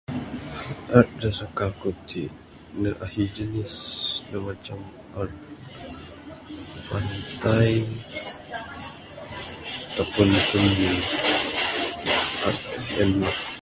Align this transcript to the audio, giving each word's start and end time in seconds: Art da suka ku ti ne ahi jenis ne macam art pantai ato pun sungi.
Art 0.97 1.09
da 1.21 1.29
suka 1.39 1.65
ku 1.79 1.89
ti 2.09 2.23
ne 2.81 2.89
ahi 3.05 3.23
jenis 3.35 3.75
ne 4.29 4.37
macam 4.47 4.79
art 5.21 5.35
pantai 6.87 7.73
ato 9.89 10.03
pun 10.13 10.29
sungi. 10.47 10.89